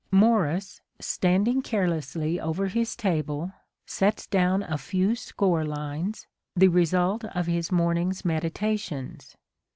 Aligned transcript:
Morris, 0.09 0.81
standing 0.99 1.61
carelessly 1.61 2.39
over 2.39 2.65
his 2.65 2.95
table, 2.95 3.53
sets 3.85 4.25
down 4.25 4.63
a 4.63 4.75
few 4.75 5.15
score 5.15 5.63
lines, 5.63 6.25
the 6.55 6.69
result 6.69 7.23
of 7.23 7.45
his 7.45 7.71
morning's 7.71 8.25
meditations. 8.25 9.35